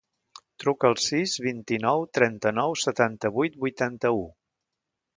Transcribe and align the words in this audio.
Truca 0.63 0.89
al 0.93 0.97
sis, 1.07 1.35
vint-i-nou, 1.49 2.07
trenta-nou, 2.19 2.75
setanta-vuit, 2.87 3.63
vuitanta-u. 3.67 4.29